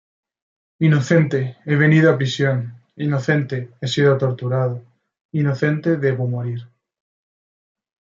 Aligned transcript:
Inocente, 0.79 1.57
he 1.63 1.75
venido 1.75 2.11
a 2.11 2.17
prisión, 2.17 2.73
inocente, 2.95 3.69
he 3.81 3.87
sido 3.87 4.17
torturado, 4.17 4.83
inocente 5.31 5.97
debo 5.97 6.25
morir. 6.27 6.61